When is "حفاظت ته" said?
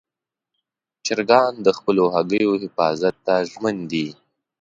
2.63-3.35